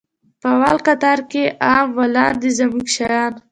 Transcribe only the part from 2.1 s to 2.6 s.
لاندې